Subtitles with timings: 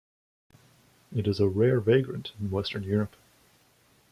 [1.15, 3.15] It is a rare vagrant in western Europe.